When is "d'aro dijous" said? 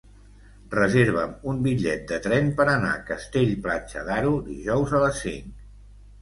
4.09-4.97